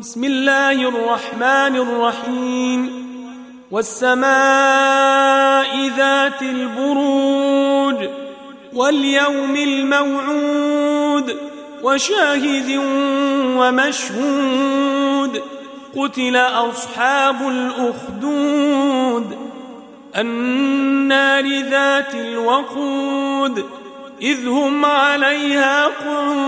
بسم 0.00 0.24
الله 0.24 0.88
الرحمن 0.88 1.76
الرحيم. 1.76 3.08
والسماء 3.70 4.28
ذات 5.96 6.42
البروج 6.42 8.08
واليوم 8.74 9.56
الموعود 9.56 11.36
وشاهد 11.82 12.80
ومشهود. 13.58 15.42
قتل 15.96 16.36
أصحاب 16.36 17.48
الأخدود. 17.48 19.38
النار 20.16 21.60
ذات 21.70 22.14
الوقود. 22.14 23.64
إذ 24.22 24.48
هم 24.48 24.84
عليها 24.84 25.86
قعود. 25.86 26.47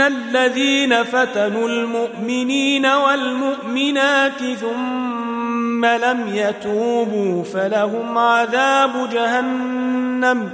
الذين 0.00 1.04
فتنوا 1.04 1.68
المؤمنين 1.68 2.86
والمؤمنات 2.86 4.38
ثم 4.60 5.84
لم 5.84 6.30
يتوبوا 6.34 7.44
فلهم 7.44 8.18
عذاب 8.18 9.10
جهنم 9.12 10.50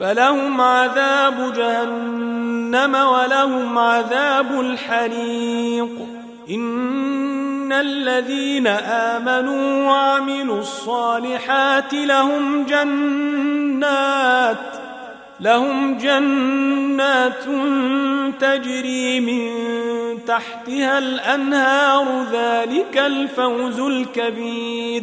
فلهم 0.00 0.60
عذاب 0.60 1.52
جهنم 1.56 2.94
ولهم 2.94 3.78
عذاب 3.78 4.60
الحريق 4.60 5.90
إن 6.50 7.72
الذين 7.72 8.66
آمنوا 8.66 9.90
وعملوا 9.90 10.58
الصالحات 10.58 11.94
لهم 11.94 12.64
جنات 12.66 14.56
لهم 15.40 15.98
جنات 15.98 17.44
تجري 18.40 19.20
من 19.20 19.50
تحتها 20.26 20.98
الأنهار 20.98 22.26
ذلك 22.32 22.98
الفوز 22.98 23.80
الكبير. 23.80 25.02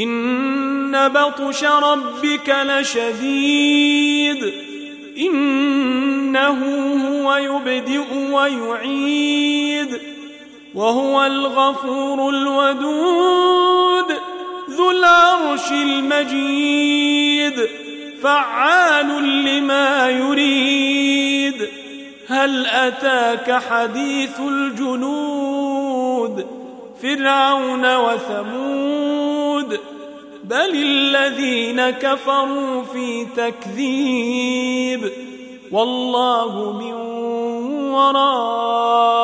إن 0.00 1.08
بطش 1.08 1.64
ربك 1.64 2.56
لشديد. 2.66 4.52
إنه 5.18 6.58
هو 7.08 7.36
يبدئ 7.36 8.04
ويعيد. 8.32 10.00
وهو 10.74 11.26
الغفور 11.26 12.30
الودود 12.30 14.16
ذو 14.70 14.90
العرش 14.90 15.72
المجيد. 15.72 17.85
فعال 18.22 19.44
لما 19.44 20.10
يريد. 20.10 21.68
هل 22.28 22.66
أتاك 22.66 23.62
حديث 23.62 24.40
الجنود؟ 24.40 26.46
فرعون 27.02 27.96
وثمود. 27.96 29.80
بل 30.44 30.74
الذين 30.74 31.90
كفروا 31.90 32.82
في 32.82 33.26
تكذيب. 33.36 35.12
والله 35.72 36.72
من 36.72 36.92
ورائهم 37.92 39.16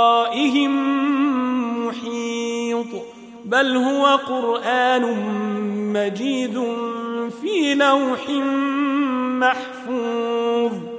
محيط. 1.87 2.87
بل 3.45 3.77
هو 3.77 4.07
قرآن 4.07 5.03
مجيد 5.93 6.57
في 7.31 7.75
لوح 7.75 8.29
محفوظ. 9.41 10.92